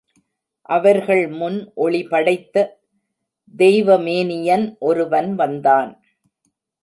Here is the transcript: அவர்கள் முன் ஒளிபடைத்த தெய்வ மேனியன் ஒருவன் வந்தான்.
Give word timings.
அவர்கள் 0.69 1.27
முன் 1.31 1.73
ஒளிபடைத்த 1.75 2.63
தெய்வ 3.53 3.97
மேனியன் 3.99 4.65
ஒருவன் 4.79 5.35
வந்தான். 5.35 5.91